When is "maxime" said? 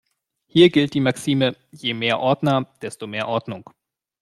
0.99-1.55